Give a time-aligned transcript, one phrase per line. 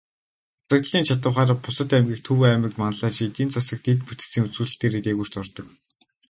[0.67, 5.67] Засаглалын чадавхаараа бусад аймгийг Төв аймаг манлайлж, эдийн засаг, дэд бүтцийн үзүүлэлтээрээ дээгүүрт ордог.